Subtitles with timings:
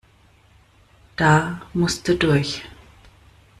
[1.15, 2.63] Da musste durch.